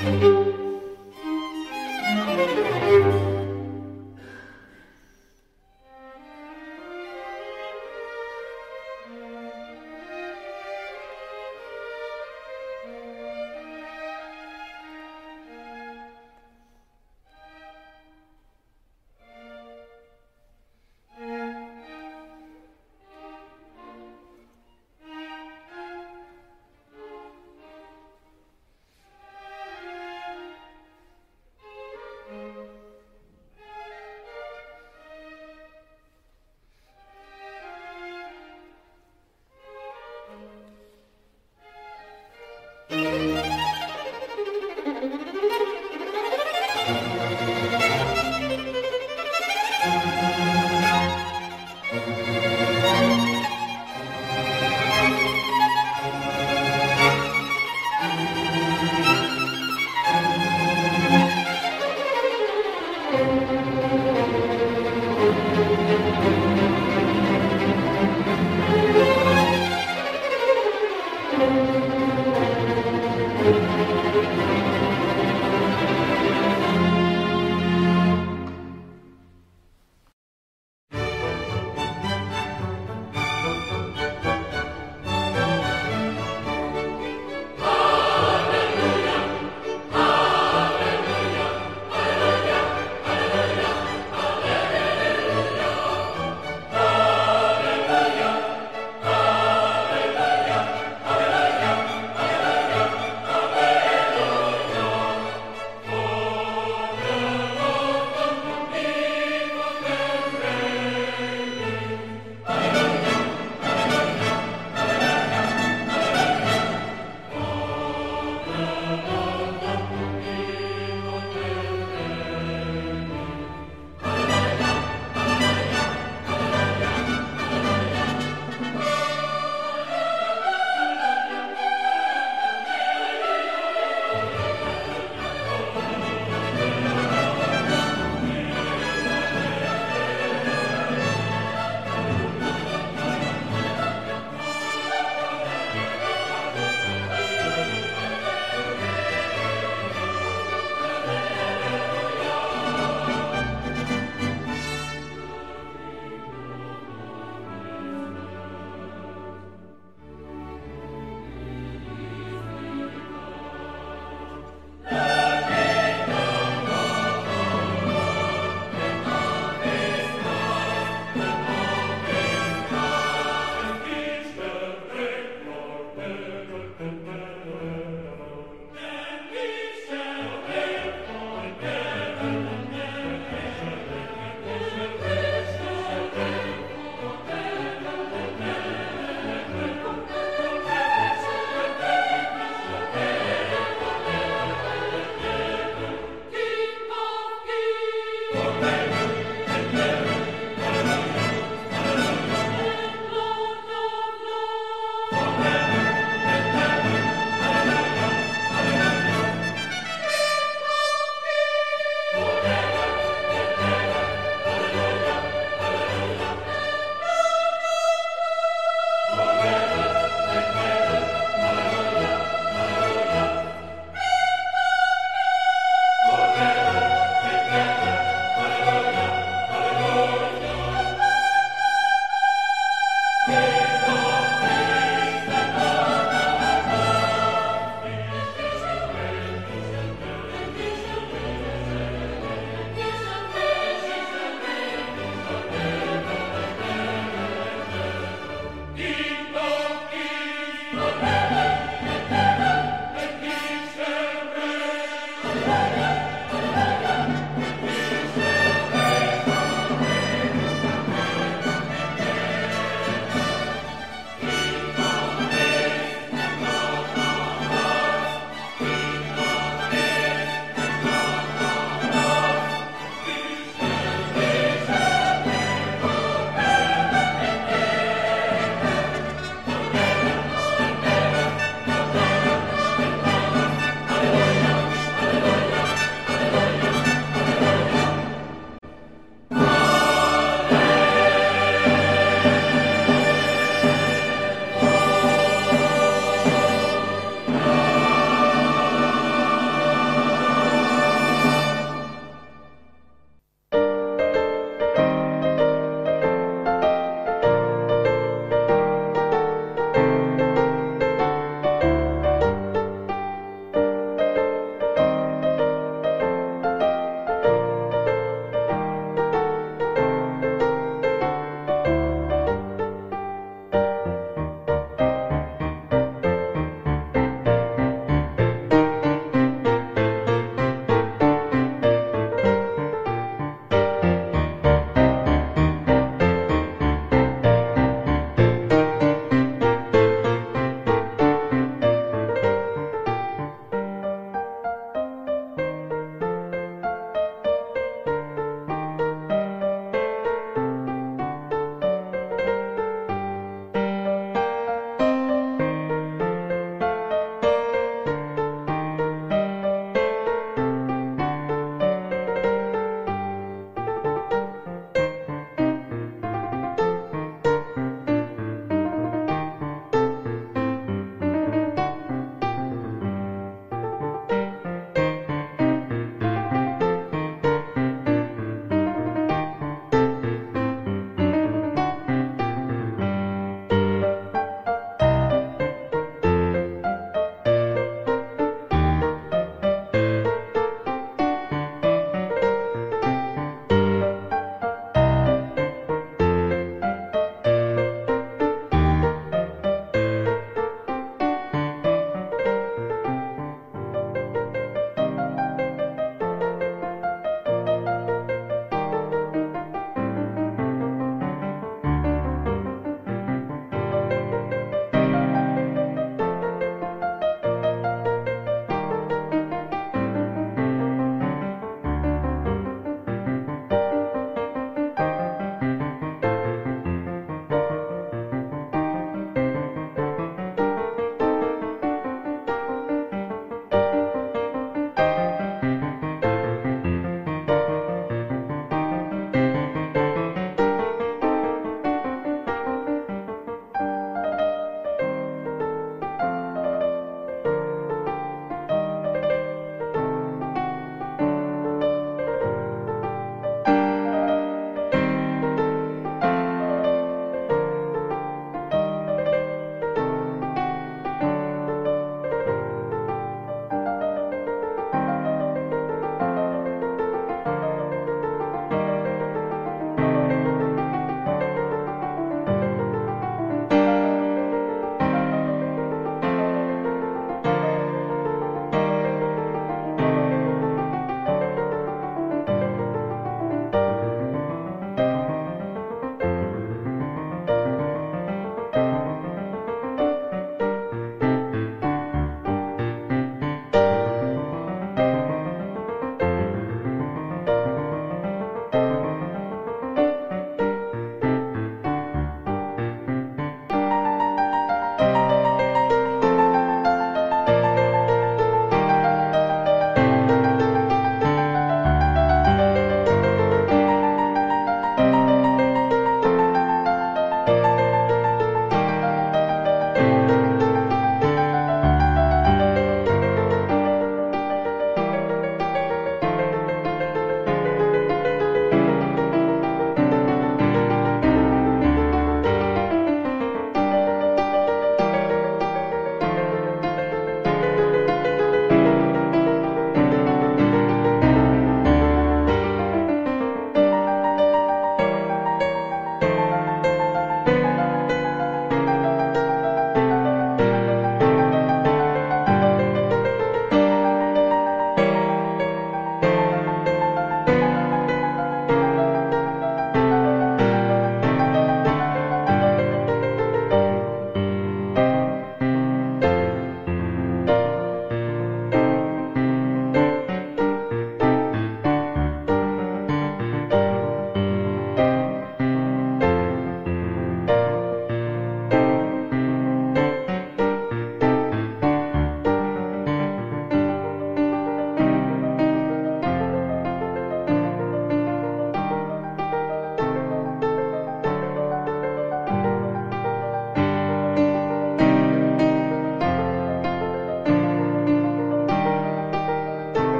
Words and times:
Música 0.00 0.67